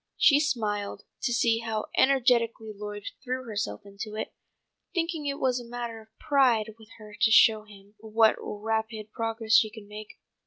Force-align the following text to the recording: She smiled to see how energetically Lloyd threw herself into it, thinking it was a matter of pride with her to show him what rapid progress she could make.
She 0.17 0.39
smiled 0.39 1.03
to 1.21 1.31
see 1.31 1.59
how 1.59 1.85
energetically 1.95 2.73
Lloyd 2.73 3.03
threw 3.23 3.43
herself 3.43 3.85
into 3.85 4.15
it, 4.15 4.33
thinking 4.95 5.27
it 5.27 5.37
was 5.39 5.59
a 5.59 5.63
matter 5.69 6.01
of 6.01 6.17
pride 6.17 6.73
with 6.79 6.89
her 6.97 7.15
to 7.21 7.29
show 7.31 7.65
him 7.65 7.93
what 7.99 8.35
rapid 8.39 9.11
progress 9.11 9.53
she 9.53 9.69
could 9.69 9.85
make. 9.85 10.17